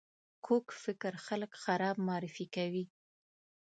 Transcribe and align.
کوږ 0.45 0.65
فکر 0.83 1.13
خلک 1.25 1.51
خراب 1.63 1.95
معرفي 2.07 2.45
کوي 2.55 2.85